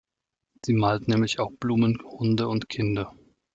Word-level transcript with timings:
Sie 0.65 0.73
malt 0.73 1.07
nämlich 1.07 1.37
auch 1.39 1.51
Blumen, 1.59 2.01
Hunde 2.03 2.47
und 2.47 2.67
Kinder. 2.69 3.13